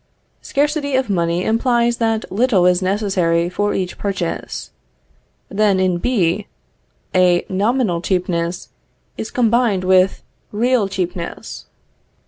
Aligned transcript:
Scarcity 0.41 0.95
of 0.95 1.11
money 1.11 1.45
implies 1.45 1.97
that 1.97 2.31
little 2.31 2.65
is 2.65 2.81
necessary 2.81 3.49
for 3.49 3.75
each 3.75 3.99
purchase. 3.99 4.71
Then 5.47 5.79
in 5.79 5.99
B, 5.99 6.47
a 7.13 7.45
nominal 7.49 8.01
cheapness 8.01 8.69
is 9.15 9.29
combined 9.29 9.83
with 9.83 10.23
real 10.51 10.87
cheapness. 10.87 11.67